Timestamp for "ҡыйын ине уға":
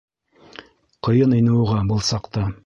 1.09-1.77